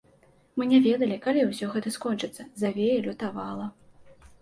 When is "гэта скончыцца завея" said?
1.77-2.99